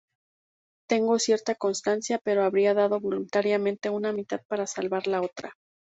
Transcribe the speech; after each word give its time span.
Tengo 0.89 1.19
cierta 1.19 1.53
constancia, 1.53 2.19
pero 2.23 2.41
habría 2.43 2.73
dado 2.73 2.99
voluntariamente 2.99 3.91
una 3.91 4.11
mitad 4.11 4.41
para 4.49 4.65
salvar 4.65 5.05
la 5.05 5.21
otra". 5.21 5.53